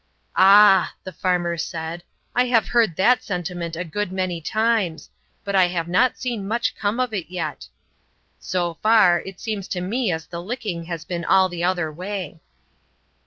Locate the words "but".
5.43-5.55